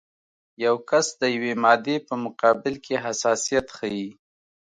[0.65, 4.07] یو کس د یوې مادې په مقابل کې حساسیت ښیي.